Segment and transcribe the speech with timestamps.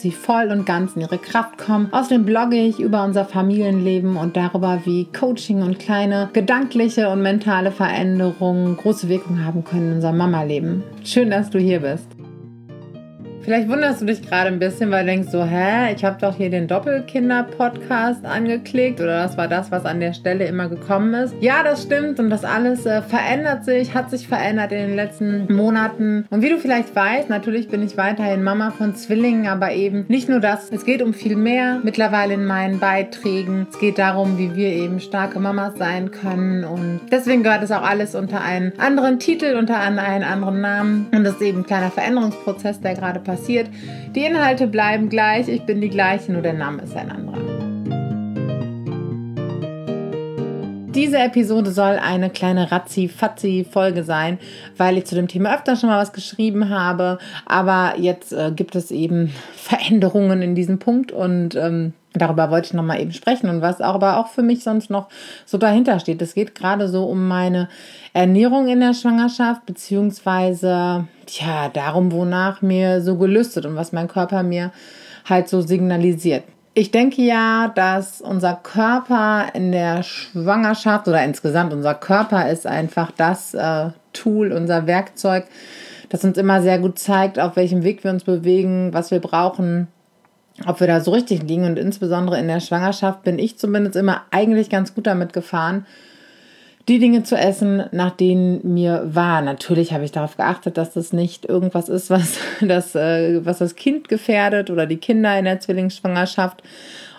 [0.00, 1.88] sie voll und ganz in ihre Kraft kommen.
[1.92, 7.70] Außerdem blogge ich über unser Familienleben und darüber, wie Coaching und kleine gedankliche und mentale
[7.70, 10.82] Veränderungen große Wirkung haben können in unserem Mama-Leben.
[11.04, 12.21] Schön, dass du hier bist.
[13.44, 16.36] Vielleicht wunderst du dich gerade ein bisschen, weil du denkst so, hä, ich habe doch
[16.36, 21.34] hier den Doppelkinder-Podcast angeklickt oder das war das, was an der Stelle immer gekommen ist.
[21.40, 25.52] Ja, das stimmt und das alles äh, verändert sich, hat sich verändert in den letzten
[25.52, 26.24] Monaten.
[26.30, 30.28] Und wie du vielleicht weißt, natürlich bin ich weiterhin Mama von Zwillingen, aber eben nicht
[30.28, 30.70] nur das.
[30.70, 33.66] Es geht um viel mehr mittlerweile in meinen Beiträgen.
[33.72, 37.82] Es geht darum, wie wir eben starke Mamas sein können und deswegen gehört es auch
[37.82, 41.90] alles unter einen anderen Titel, unter einen anderen Namen und das ist eben ein kleiner
[41.90, 43.68] Veränderungsprozess, der gerade passiert passiert.
[44.14, 47.38] Die Inhalte bleiben gleich, ich bin die gleiche, nur der Name ist ein anderer.
[50.94, 54.38] Diese Episode soll eine kleine Razzi-Fazzi-Folge sein,
[54.76, 57.16] weil ich zu dem Thema öfter schon mal was geschrieben habe.
[57.46, 62.74] Aber jetzt äh, gibt es eben Veränderungen in diesem Punkt und ähm, darüber wollte ich
[62.74, 65.08] nochmal eben sprechen und was auch, aber auch für mich sonst noch
[65.46, 66.20] so dahinter steht.
[66.22, 67.68] Es geht gerade so um meine
[68.12, 74.42] Ernährung in der Schwangerschaft, beziehungsweise ja, darum, wonach mir so gelüstet und was mein Körper
[74.42, 74.72] mir
[75.24, 76.44] halt so signalisiert.
[76.74, 83.10] Ich denke ja, dass unser Körper in der Schwangerschaft oder insgesamt unser Körper ist einfach
[83.10, 85.44] das äh, Tool, unser Werkzeug,
[86.08, 89.88] das uns immer sehr gut zeigt, auf welchem Weg wir uns bewegen, was wir brauchen,
[90.66, 91.64] ob wir da so richtig liegen.
[91.64, 95.86] Und insbesondere in der Schwangerschaft bin ich zumindest immer eigentlich ganz gut damit gefahren,
[96.88, 99.40] die Dinge zu essen, nach denen mir war.
[99.40, 103.76] Natürlich habe ich darauf geachtet, dass das nicht irgendwas ist, was das, äh, was das
[103.76, 106.62] Kind gefährdet oder die Kinder in der Zwillingsschwangerschaft.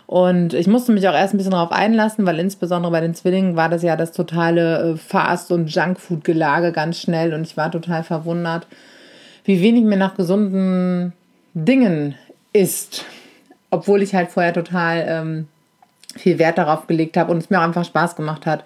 [0.06, 3.56] Und ich musste mich auch erst ein bisschen darauf einlassen, weil insbesondere bei den Zwillingen
[3.56, 7.34] war das ja das totale äh, Fast- und Junkfood-Gelage ganz schnell.
[7.34, 8.68] Und ich war total verwundert,
[9.46, 11.14] wie wenig mir nach gesunden
[11.54, 12.16] Dingen
[12.52, 13.06] ist.
[13.74, 15.48] Obwohl ich halt vorher total ähm,
[16.16, 18.64] viel Wert darauf gelegt habe und es mir auch einfach Spaß gemacht hat,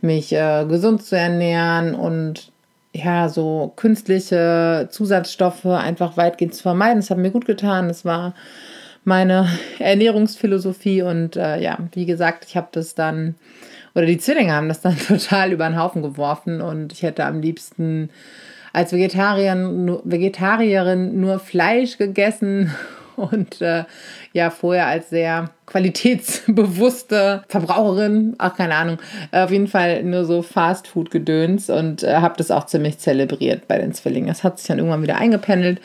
[0.00, 2.50] mich äh, gesund zu ernähren und
[2.92, 7.00] ja, so künstliche Zusatzstoffe einfach weitgehend zu vermeiden.
[7.00, 7.86] Das hat mir gut getan.
[7.86, 8.34] Das war
[9.04, 9.48] meine
[9.78, 13.36] Ernährungsphilosophie und äh, ja, wie gesagt, ich habe das dann
[13.94, 17.40] oder die Zwillinge haben das dann total über den Haufen geworfen und ich hätte am
[17.40, 18.10] liebsten
[18.72, 22.74] als Vegetarierin, Vegetarierin nur Fleisch gegessen
[23.18, 23.84] und äh,
[24.32, 28.98] ja vorher als sehr qualitätsbewusste Verbraucherin, ach keine Ahnung,
[29.32, 33.92] auf jeden Fall nur so Fast-Food-Gedöns und äh, habe das auch ziemlich zelebriert bei den
[33.92, 34.28] Zwillingen.
[34.28, 35.80] Das hat sich dann irgendwann wieder eingependelt.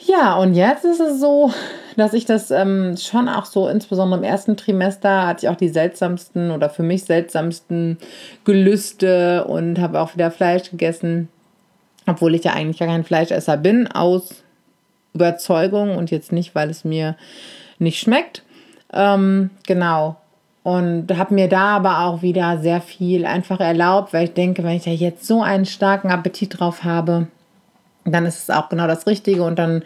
[0.00, 1.52] Ja, und jetzt ist es so,
[1.96, 5.68] dass ich das ähm, schon auch so, insbesondere im ersten Trimester, hatte ich auch die
[5.68, 7.98] seltsamsten oder für mich seltsamsten
[8.44, 11.28] Gelüste und habe auch wieder Fleisch gegessen,
[12.06, 14.44] obwohl ich ja eigentlich gar kein Fleischesser bin, aus
[15.14, 17.16] Überzeugung und jetzt nicht, weil es mir
[17.78, 18.42] nicht schmeckt.
[18.92, 20.16] Ähm, genau.
[20.62, 24.76] Und habe mir da aber auch wieder sehr viel einfach erlaubt, weil ich denke, wenn
[24.76, 27.28] ich da jetzt so einen starken Appetit drauf habe,
[28.12, 29.82] dann ist es auch genau das Richtige und dann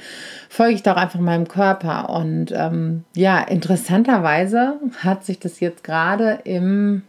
[0.49, 2.11] folge ich da auch einfach meinem Körper.
[2.11, 7.03] Und ähm, ja, interessanterweise hat sich das jetzt gerade im,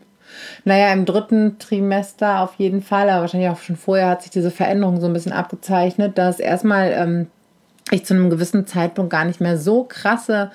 [0.66, 4.52] naja, im dritten Trimester auf jeden Fall, aber wahrscheinlich auch schon vorher hat sich diese
[4.52, 7.28] Veränderung so ein bisschen abgezeichnet, dass erstmal ähm,
[7.92, 10.52] ich zu einem gewissen Zeitpunkt gar nicht mehr so krasse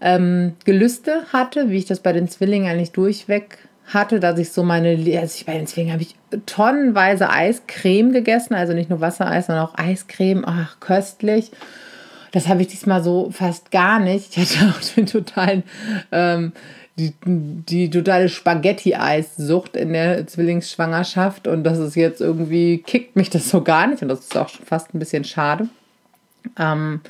[0.00, 4.62] ähm, Gelüste hatte, wie ich das bei den Zwillingen eigentlich durchweg hatte, dass ich so
[4.62, 6.14] meine, also ich, bei den Zwillingen habe ich
[6.46, 11.50] tonnenweise Eiscreme gegessen, also nicht nur Wassereis, sondern auch Eiscreme, ach, köstlich.
[12.32, 14.36] Das habe ich diesmal so fast gar nicht.
[14.36, 15.62] Ich hatte auch den totalen,
[16.12, 16.52] ähm,
[16.98, 23.48] die, die totale Spaghetti-Eissucht in der Zwillingsschwangerschaft und das ist jetzt irgendwie, kickt mich das
[23.48, 25.68] so gar nicht und das ist auch schon fast ein bisschen schade.
[26.58, 27.00] Ähm,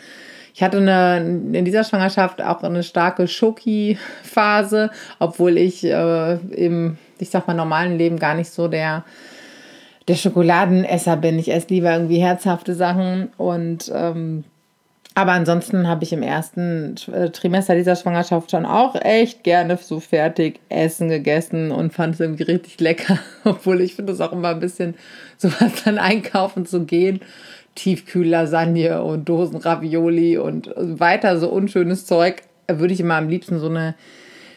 [0.55, 4.91] ich hatte eine, in dieser Schwangerschaft auch eine starke Schoki-Phase,
[5.21, 9.05] obwohl ich äh, im, ich sag mal, normalen Leben gar nicht so der,
[10.09, 11.39] der Schokoladenesser bin.
[11.39, 14.45] Ich esse lieber irgendwie herzhafte Sachen und ähm,
[15.19, 19.99] aber ansonsten habe ich im ersten äh, Trimester dieser Schwangerschaft schon auch echt gerne so
[19.99, 23.19] fertig Essen gegessen und fand es irgendwie richtig lecker.
[23.45, 24.95] Obwohl ich finde es auch immer ein bisschen,
[25.37, 27.21] sowas dann einkaufen zu gehen,
[27.79, 33.95] Tiefkühllasagne und Dosenravioli und weiter so unschönes Zeug, würde ich immer am liebsten so eine,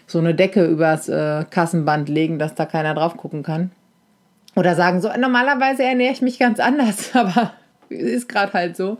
[0.07, 3.71] so eine Decke übers äh, Kassenband legen, dass da keiner drauf gucken kann.
[4.55, 7.53] Oder sagen so, normalerweise ernähre ich mich ganz anders, aber
[7.89, 8.97] ist gerade halt so.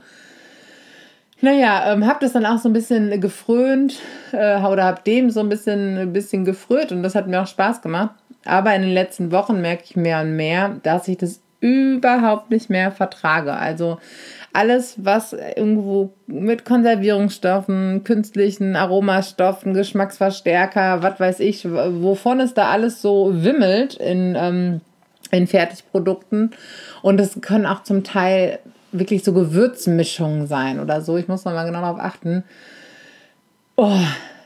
[1.42, 3.98] Naja, ähm, hab das dann auch so ein bisschen gefrönt
[4.34, 7.48] äh, oder hab dem so ein bisschen, ein bisschen gefrönt und das hat mir auch
[7.48, 8.12] Spaß gemacht.
[8.46, 12.70] Aber in den letzten Wochen merke ich mehr und mehr, dass ich das überhaupt nicht
[12.70, 13.54] mehr vertrage.
[13.54, 14.00] Also
[14.54, 23.02] alles, was irgendwo mit Konservierungsstoffen, künstlichen Aromastoffen, Geschmacksverstärker, was weiß ich, wovon es da alles
[23.02, 24.82] so wimmelt in, ähm,
[25.32, 26.52] in Fertigprodukten.
[27.02, 28.60] Und es können auch zum Teil
[28.92, 31.16] wirklich so Gewürzmischungen sein oder so.
[31.16, 32.44] Ich muss noch mal genau darauf achten.
[33.78, 34.00] Oh,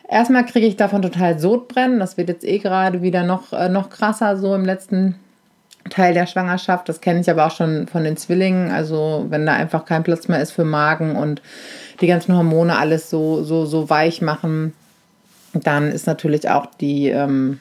[0.08, 2.00] erstmal kriege ich davon total Sodbrennen.
[2.00, 5.16] Das wird jetzt eh gerade wieder noch, äh, noch krasser, so im letzten
[5.90, 6.90] Teil der Schwangerschaft.
[6.90, 8.72] Das kenne ich aber auch schon von den Zwillingen.
[8.72, 11.42] Also, wenn da einfach kein Platz mehr ist für Magen und
[12.02, 14.74] die ganzen Hormone alles so, so, so weich machen,
[15.54, 17.60] dann ist natürlich auch die, ähm,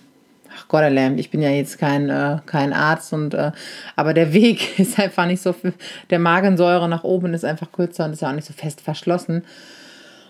[0.56, 0.84] ach Gott
[1.16, 3.52] ich bin ja jetzt kein, äh, kein Arzt und äh,
[3.96, 5.74] aber der Weg ist einfach nicht so viel,
[6.10, 9.44] der Magensäure nach oben ist einfach kürzer und ist ja auch nicht so fest verschlossen.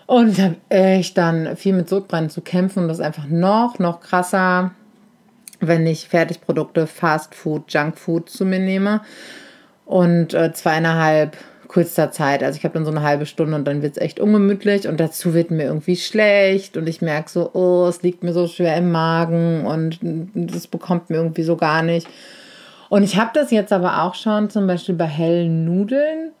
[0.07, 3.79] Und ich habe echt dann viel mit Sodbrennen zu kämpfen und das ist einfach noch,
[3.79, 4.71] noch krasser,
[5.59, 9.01] wenn ich Fertigprodukte, Fast Food, Junk Food zu mir nehme.
[9.85, 11.37] Und äh, zweieinhalb
[11.67, 12.43] kurzer Zeit.
[12.43, 14.99] Also ich habe dann so eine halbe Stunde und dann wird es echt ungemütlich und
[14.99, 18.77] dazu wird mir irgendwie schlecht und ich merke so, oh, es liegt mir so schwer
[18.77, 19.99] im Magen und
[20.33, 22.07] das bekommt mir irgendwie so gar nicht.
[22.89, 26.31] Und ich habe das jetzt aber auch schon zum Beispiel bei hellen Nudeln,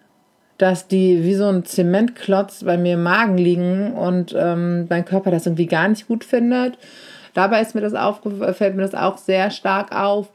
[0.57, 5.31] dass die wie so ein Zementklotz bei mir im Magen liegen und ähm, mein Körper
[5.31, 6.77] das irgendwie gar nicht gut findet.
[7.35, 7.93] Dabei ist mir das
[8.57, 10.31] fällt mir das auch sehr stark auf.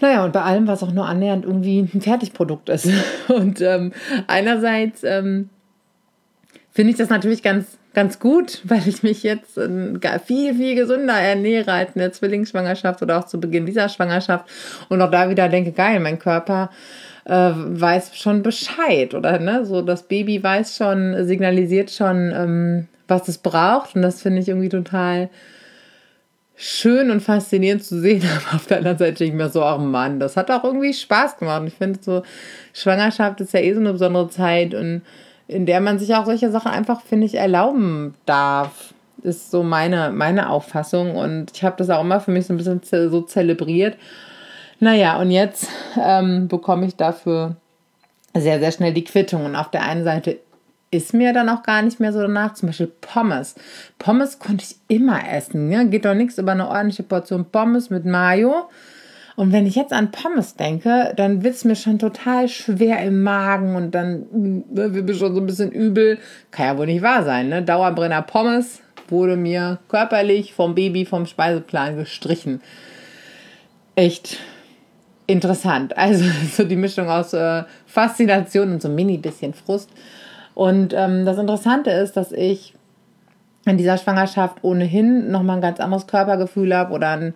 [0.00, 2.88] Naja, und bei allem, was auch nur annähernd irgendwie ein Fertigprodukt ist.
[3.28, 3.92] Und ähm,
[4.26, 5.50] einerseits ähm,
[6.72, 11.14] finde ich das natürlich ganz, ganz gut, weil ich mich jetzt äh, viel, viel gesünder
[11.14, 14.46] ernähre als in der Zwillingsschwangerschaft oder auch zu Beginn dieser Schwangerschaft.
[14.88, 16.70] Und auch da wieder denke, geil, mein Körper
[17.24, 23.28] äh, weiß schon Bescheid oder ne, so das Baby weiß schon, signalisiert schon, ähm, was
[23.28, 23.94] es braucht.
[23.94, 25.30] Und das finde ich irgendwie total
[26.56, 29.78] schön und faszinierend zu sehen, aber auf der anderen Seite denke ich mir so, ach
[29.78, 31.62] Mann, das hat auch irgendwie Spaß gemacht.
[31.66, 32.22] Ich finde so,
[32.72, 35.02] Schwangerschaft ist ja eh so eine besondere Zeit und
[35.46, 38.94] in der man sich auch solche Sachen einfach, finde ich, erlauben darf.
[39.22, 42.58] Ist so meine, meine Auffassung und ich habe das auch immer für mich so ein
[42.58, 43.96] bisschen so zelebriert.
[44.80, 45.68] Naja, und jetzt
[45.98, 47.56] ähm, bekomme ich dafür
[48.34, 49.46] sehr, sehr schnell die Quittung.
[49.46, 50.40] Und auf der einen Seite
[50.94, 52.54] ist mir dann auch gar nicht mehr so danach.
[52.54, 53.56] Zum Beispiel Pommes.
[53.98, 55.70] Pommes konnte ich immer essen.
[55.70, 55.82] Ja?
[55.84, 58.68] Geht doch nichts über eine ordentliche Portion Pommes mit Mayo.
[59.36, 63.22] Und wenn ich jetzt an Pommes denke, dann wird es mir schon total schwer im
[63.24, 66.18] Magen und dann ne, wird mir schon so ein bisschen übel.
[66.52, 67.62] Kann ja wohl nicht wahr sein, ne?
[67.62, 72.60] Dauerbrenner Pommes wurde mir körperlich vom Baby vom Speiseplan gestrichen.
[73.96, 74.38] Echt
[75.26, 75.96] interessant.
[75.96, 79.90] Also so die Mischung aus äh, Faszination und so ein mini bisschen Frust.
[80.54, 82.74] Und ähm, das Interessante ist, dass ich
[83.66, 87.34] in dieser Schwangerschaft ohnehin nochmal ein ganz anderes Körpergefühl habe oder einen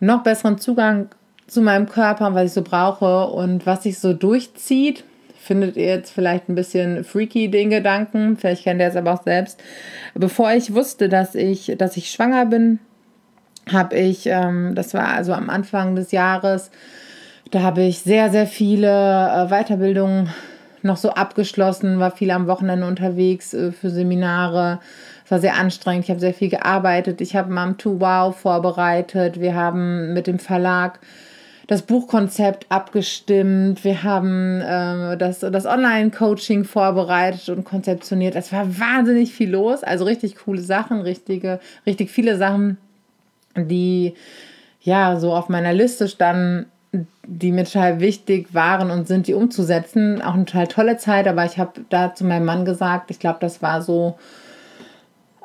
[0.00, 1.08] noch besseren Zugang
[1.46, 5.04] zu meinem Körper, was ich so brauche und was sich so durchzieht.
[5.38, 9.22] Findet ihr jetzt vielleicht ein bisschen freaky den Gedanken, vielleicht kennt ihr es aber auch
[9.22, 9.62] selbst.
[10.14, 12.80] Bevor ich wusste, dass ich, dass ich schwanger bin,
[13.72, 16.72] habe ich, ähm, das war also am Anfang des Jahres,
[17.52, 20.30] da habe ich sehr, sehr viele äh, Weiterbildungen
[20.86, 24.80] noch so abgeschlossen, war viel am Wochenende unterwegs äh, für Seminare.
[25.24, 26.04] Es war sehr anstrengend.
[26.04, 27.20] Ich habe sehr viel gearbeitet.
[27.20, 29.40] Ich habe Mom to Wow vorbereitet.
[29.40, 31.00] Wir haben mit dem Verlag
[31.66, 33.82] das Buchkonzept abgestimmt.
[33.82, 38.36] Wir haben äh, das, das Online-Coaching vorbereitet und konzeptioniert.
[38.36, 39.82] Es war wahnsinnig viel los.
[39.82, 42.78] Also richtig coole Sachen, richtige, richtig viele Sachen,
[43.56, 44.14] die
[44.80, 46.66] ja so auf meiner Liste standen
[47.26, 50.22] die mir total wichtig waren und sind, die umzusetzen.
[50.22, 53.38] Auch eine total tolle Zeit, aber ich habe da zu meinem Mann gesagt, ich glaube,
[53.40, 54.16] das war so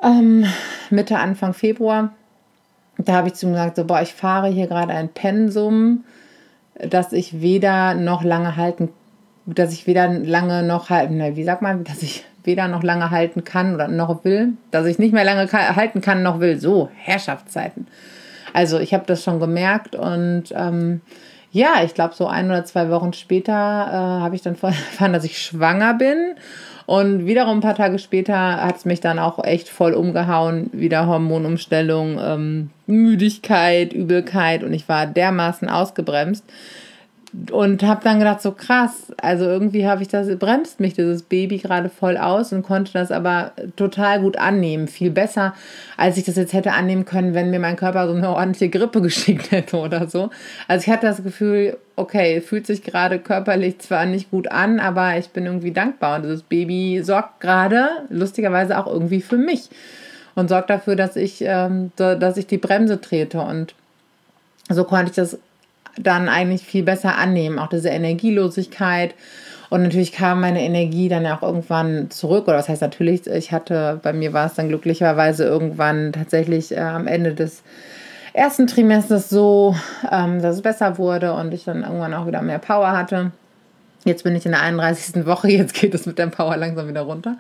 [0.04, 0.46] ähm,
[0.90, 2.14] Mitte, Anfang Februar.
[2.98, 6.04] Da habe ich zu ihm gesagt, so, boah, ich fahre hier gerade ein Pensum,
[6.76, 8.90] dass ich weder noch lange halten,
[9.46, 13.12] dass ich weder lange noch halten, ne, wie sagt man, dass ich weder noch lange
[13.12, 16.60] halten kann oder noch will, dass ich nicht mehr lange halten kann noch will.
[16.60, 17.88] So, Herrschaftszeiten.
[18.54, 21.02] Also ich habe das schon gemerkt und ähm,
[21.52, 25.24] ja, ich glaube, so ein oder zwei Wochen später äh, habe ich dann erfahren, dass
[25.24, 26.36] ich schwanger bin.
[26.86, 30.70] Und wiederum ein paar Tage später hat es mich dann auch echt voll umgehauen.
[30.74, 36.44] Wieder Hormonumstellung, ähm, Müdigkeit, Übelkeit und ich war dermaßen ausgebremst.
[37.52, 41.60] Und habe dann gedacht, so krass, also irgendwie habe ich das, bremst mich dieses Baby
[41.60, 44.90] gerade voll aus und konnte das aber total gut annehmen.
[44.90, 45.54] Viel besser,
[45.96, 49.02] als ich das jetzt hätte annehmen können, wenn mir mein Körper so eine ordentliche Grippe
[49.02, 50.30] geschickt hätte oder so.
[50.68, 55.18] Also ich hatte das Gefühl, okay, fühlt sich gerade körperlich zwar nicht gut an, aber
[55.18, 59.70] ich bin irgendwie dankbar und dieses Baby sorgt gerade lustigerweise auch irgendwie für mich
[60.36, 63.74] und sorgt dafür, dass ich, ähm, dass ich die Bremse trete und
[64.70, 65.38] so konnte ich das
[65.98, 69.16] dann eigentlich viel besser annehmen, auch diese Energielosigkeit.
[69.70, 72.48] Und natürlich kam meine Energie dann auch irgendwann zurück.
[72.48, 76.80] Oder was heißt natürlich, ich hatte, bei mir war es dann glücklicherweise irgendwann tatsächlich äh,
[76.80, 77.64] am Ende des
[78.34, 79.76] ersten Trimesters so,
[80.12, 83.32] ähm, dass es besser wurde und ich dann irgendwann auch wieder mehr Power hatte.
[84.04, 85.26] Jetzt bin ich in der 31.
[85.26, 87.38] Woche, jetzt geht es mit der Power langsam wieder runter.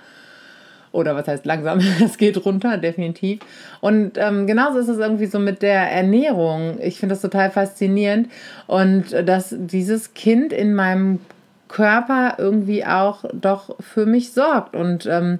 [0.91, 1.79] Oder was heißt langsam?
[2.03, 3.39] Es geht runter, definitiv.
[3.79, 6.77] Und ähm, genauso ist es irgendwie so mit der Ernährung.
[6.81, 8.29] Ich finde das total faszinierend.
[8.67, 11.19] Und dass dieses Kind in meinem
[11.67, 14.75] Körper irgendwie auch doch für mich sorgt.
[14.75, 15.39] Und ähm,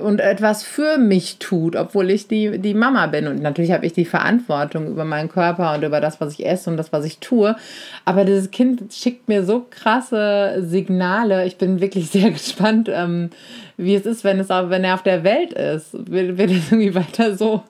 [0.00, 3.26] und etwas für mich tut, obwohl ich die, die Mama bin.
[3.26, 6.70] Und natürlich habe ich die Verantwortung über meinen Körper und über das, was ich esse
[6.70, 7.56] und das, was ich tue.
[8.04, 11.46] Aber dieses Kind schickt mir so krasse Signale.
[11.46, 13.30] Ich bin wirklich sehr gespannt, ähm,
[13.76, 15.92] wie es ist, wenn, es auch, wenn er auf der Welt ist.
[15.92, 17.62] Wird, wird es irgendwie weiter so,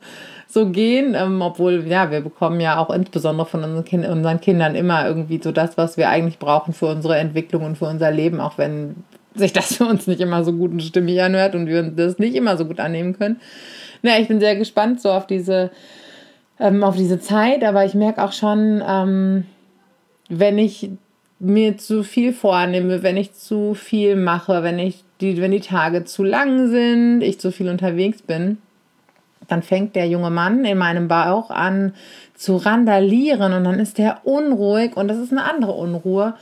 [0.46, 1.14] so gehen?
[1.14, 5.40] Ähm, obwohl, ja, wir bekommen ja auch insbesondere von unseren, kind, unseren Kindern immer irgendwie
[5.42, 8.96] so das, was wir eigentlich brauchen für unsere Entwicklung und für unser Leben, auch wenn
[9.34, 12.34] sich das für uns nicht immer so gut und stimmig anhört und wir das nicht
[12.34, 13.40] immer so gut annehmen können.
[14.02, 15.70] Naja, ich bin sehr gespannt so auf diese,
[16.60, 19.44] ähm, auf diese Zeit, aber ich merke auch schon, ähm,
[20.28, 20.90] wenn ich
[21.38, 26.04] mir zu viel vornehme, wenn ich zu viel mache, wenn ich die, wenn die Tage
[26.04, 28.58] zu lang sind, ich zu viel unterwegs bin,
[29.48, 31.94] dann fängt der junge Mann in meinem Bauch an
[32.34, 36.34] zu randalieren und dann ist der unruhig und das ist eine andere Unruhe,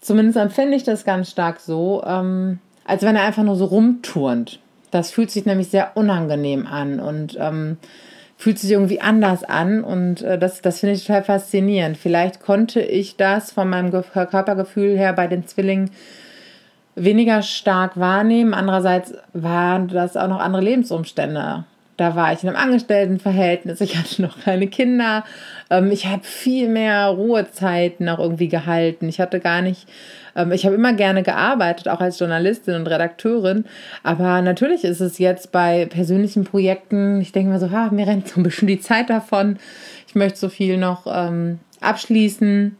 [0.00, 4.60] Zumindest empfinde ich das ganz stark so, ähm, als wenn er einfach nur so rumturnt.
[4.90, 7.76] Das fühlt sich nämlich sehr unangenehm an und ähm,
[8.36, 11.98] fühlt sich irgendwie anders an und äh, das, das finde ich total faszinierend.
[11.98, 15.90] Vielleicht konnte ich das von meinem Körpergefühl her bei den Zwillingen
[16.94, 18.54] weniger stark wahrnehmen.
[18.54, 21.64] Andererseits waren das auch noch andere Lebensumstände.
[22.00, 25.22] Da war ich in einem Angestelltenverhältnis, ich hatte noch keine Kinder.
[25.68, 29.06] Ähm, ich habe viel mehr Ruhezeiten auch irgendwie gehalten.
[29.06, 29.86] Ich hatte gar nicht,
[30.34, 33.66] ähm, ich habe immer gerne gearbeitet, auch als Journalistin und Redakteurin.
[34.02, 38.28] Aber natürlich ist es jetzt bei persönlichen Projekten, ich denke mir so, ha, mir rennt
[38.28, 39.58] so ein bisschen die Zeit davon.
[40.08, 42.78] Ich möchte so viel noch ähm, abschließen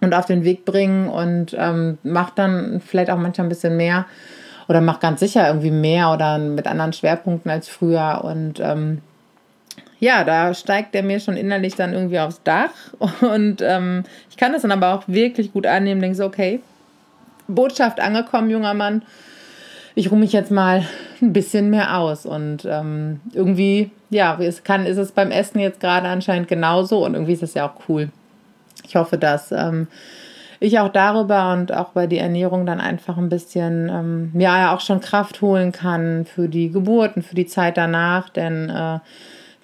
[0.00, 4.06] und auf den Weg bringen und ähm, mache dann vielleicht auch manchmal ein bisschen mehr
[4.68, 8.22] oder mache ganz sicher irgendwie mehr oder mit anderen Schwerpunkten als früher.
[8.24, 9.00] Und ähm,
[10.00, 12.70] ja, da steigt der mir schon innerlich dann irgendwie aufs Dach.
[13.20, 16.60] Und ähm, ich kann das dann aber auch wirklich gut annehmen, denke so, okay,
[17.48, 19.02] Botschaft angekommen, junger Mann.
[19.94, 20.84] Ich ruhe mich jetzt mal
[21.22, 22.26] ein bisschen mehr aus.
[22.26, 27.04] Und ähm, irgendwie, ja, es kann, ist es beim Essen jetzt gerade anscheinend genauso.
[27.04, 28.10] Und irgendwie ist es ja auch cool.
[28.84, 29.86] Ich hoffe, dass ähm,
[30.60, 34.80] ich auch darüber und auch bei der Ernährung dann einfach ein bisschen, ähm, ja, auch
[34.80, 38.98] schon Kraft holen kann für die Geburten, für die Zeit danach, denn äh,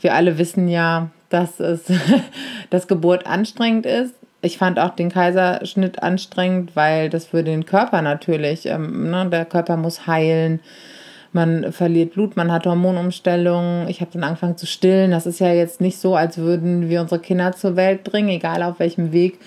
[0.01, 1.85] wir alle wissen ja, dass es,
[2.71, 4.15] dass Geburt anstrengend ist.
[4.43, 9.45] Ich fand auch den Kaiserschnitt anstrengend, weil das für den Körper natürlich, ähm, ne, der
[9.45, 10.61] Körper muss heilen
[11.33, 13.89] man verliert Blut, man hat Hormonumstellungen.
[13.89, 15.11] Ich habe dann angefangen zu stillen.
[15.11, 18.63] Das ist ja jetzt nicht so, als würden wir unsere Kinder zur Welt bringen, egal
[18.63, 19.39] auf welchem Weg.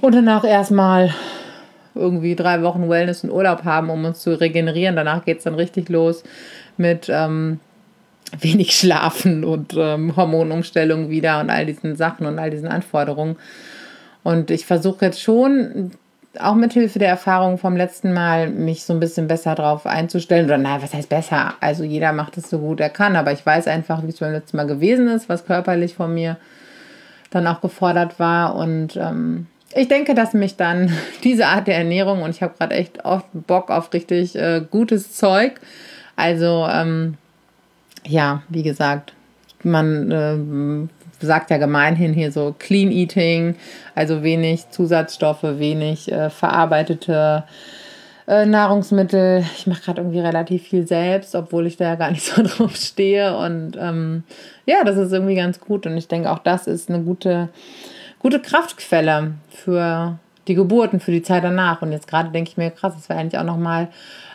[0.00, 1.14] Und danach erstmal
[1.94, 4.96] irgendwie drei Wochen Wellness und Urlaub haben, um uns zu regenerieren.
[4.96, 6.22] Danach geht es dann richtig los
[6.76, 7.60] mit ähm,
[8.38, 13.36] wenig Schlafen und ähm, Hormonumstellung wieder und all diesen Sachen und all diesen Anforderungen.
[14.22, 15.92] Und ich versuche jetzt schon,
[16.38, 20.46] auch mit Hilfe der Erfahrung vom letzten Mal, mich so ein bisschen besser drauf einzustellen.
[20.46, 21.54] Oder naja, was heißt besser?
[21.60, 24.32] Also jeder macht es so gut er kann, aber ich weiß einfach, wie es beim
[24.32, 26.36] letzten Mal gewesen ist, was körperlich von mir
[27.30, 28.54] dann auch gefordert war.
[28.54, 30.92] Und ähm, ich denke, dass mich dann
[31.24, 35.14] diese Art der Ernährung und ich habe gerade echt oft Bock auf richtig äh, gutes
[35.14, 35.60] Zeug.
[36.16, 37.16] Also ähm,
[38.06, 39.12] ja, wie gesagt,
[39.62, 43.56] man äh, sagt ja gemeinhin hier so Clean Eating,
[43.94, 47.44] also wenig Zusatzstoffe, wenig äh, verarbeitete
[48.26, 49.44] äh, Nahrungsmittel.
[49.56, 52.74] Ich mache gerade irgendwie relativ viel selbst, obwohl ich da ja gar nicht so drauf
[52.76, 53.36] stehe.
[53.36, 54.24] Und ähm,
[54.66, 55.86] ja, das ist irgendwie ganz gut.
[55.86, 57.50] Und ich denke, auch das ist eine gute
[58.20, 61.82] gute Kraftquelle für die Geburten, für die Zeit danach.
[61.82, 63.88] Und jetzt gerade denke ich mir, krass, das wäre eigentlich auch nochmal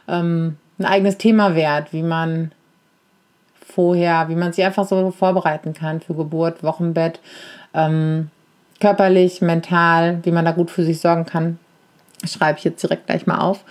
[0.08, 2.51] ähm, ein eigenes Thema wert, wie man
[3.65, 7.20] vorher, wie man sich einfach so vorbereiten kann für Geburt, Wochenbett.
[7.74, 8.30] Ähm,
[8.80, 11.60] körperlich, mental, wie man da gut für sich sorgen kann,
[12.25, 13.63] schreibe ich jetzt direkt gleich mal auf.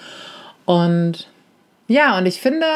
[0.64, 1.28] Und
[1.87, 2.67] ja, und ich finde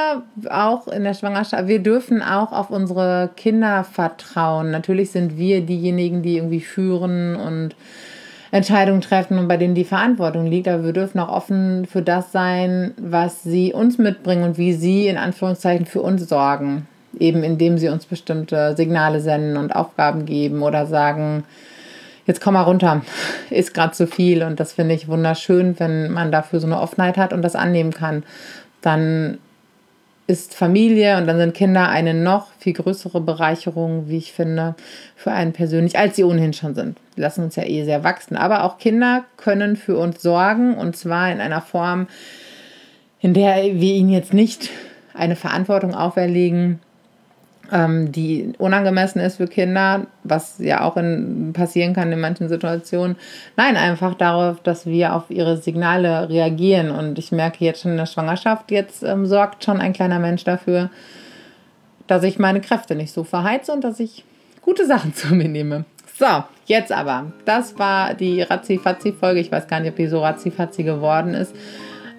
[0.50, 4.70] auch in der Schwangerschaft, wir dürfen auch auf unsere Kinder vertrauen.
[4.70, 7.74] Natürlich sind wir diejenigen, die irgendwie führen und
[8.50, 12.32] Entscheidungen treffen und bei denen die Verantwortung liegt, aber wir dürfen auch offen für das
[12.32, 16.86] sein, was sie uns mitbringen und wie sie in Anführungszeichen für uns sorgen.
[17.18, 21.44] Eben indem sie uns bestimmte Signale senden und Aufgaben geben oder sagen,
[22.26, 23.02] jetzt komm mal runter,
[23.50, 24.42] ist gerade zu viel.
[24.42, 27.92] Und das finde ich wunderschön, wenn man dafür so eine Offenheit hat und das annehmen
[27.92, 28.22] kann
[28.80, 29.38] dann
[30.28, 34.74] ist Familie und dann sind Kinder eine noch viel größere Bereicherung, wie ich finde,
[35.16, 36.98] für einen persönlich, als sie ohnehin schon sind.
[37.16, 38.36] Die lassen uns ja eh sehr wachsen.
[38.36, 42.08] Aber auch Kinder können für uns sorgen und zwar in einer Form,
[43.20, 44.68] in der wir ihnen jetzt nicht
[45.14, 46.80] eine Verantwortung auferlegen,
[47.70, 53.16] die unangemessen ist für Kinder, was ja auch in, passieren kann in manchen Situationen.
[53.56, 56.90] Nein, einfach darauf, dass wir auf ihre Signale reagieren.
[56.90, 60.44] Und ich merke jetzt schon in der Schwangerschaft, jetzt ähm, sorgt schon ein kleiner Mensch
[60.44, 60.90] dafür,
[62.06, 64.24] dass ich meine Kräfte nicht so verheize und dass ich
[64.62, 65.84] gute Sachen zu mir nehme.
[66.18, 67.32] So, jetzt aber.
[67.44, 69.40] Das war die Razzi-Fazzi-Folge.
[69.40, 71.54] Ich weiß gar nicht, ob die so Razzi-Fazzi geworden ist.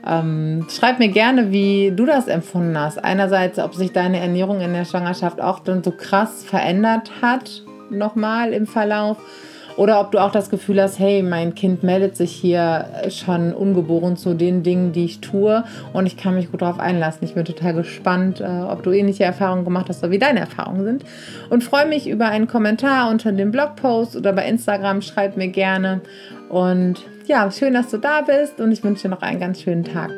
[0.06, 3.04] Ähm, schreib mir gerne, wie du das empfunden hast.
[3.04, 8.54] Einerseits, ob sich deine Ernährung in der Schwangerschaft auch dann so krass verändert hat, nochmal
[8.54, 9.18] im Verlauf.
[9.80, 14.18] Oder ob du auch das Gefühl hast, hey, mein Kind meldet sich hier schon ungeboren
[14.18, 15.64] zu den Dingen, die ich tue
[15.94, 17.24] und ich kann mich gut darauf einlassen.
[17.24, 20.84] Ich bin total gespannt, äh, ob du ähnliche Erfahrungen gemacht hast oder wie deine Erfahrungen
[20.84, 21.06] sind.
[21.50, 25.02] Und freue mich über einen Kommentar unter dem Blogpost oder bei Instagram.
[25.02, 26.02] Schreib mir gerne.
[26.50, 29.84] Und ja, schön, dass du da bist und ich wünsche dir noch einen ganz schönen
[29.84, 30.12] Tag.